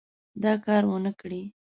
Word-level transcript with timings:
دا 0.43 0.53
کار 0.65 0.83
ونه 0.87 1.11
کړي. 1.19 1.41